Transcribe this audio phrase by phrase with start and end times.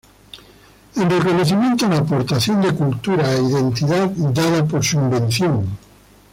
[0.95, 5.77] En reconocimiento a la aportación de cultura e identidad dada por su invención